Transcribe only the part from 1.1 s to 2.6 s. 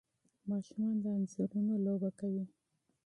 انځورونو لوبه کوي.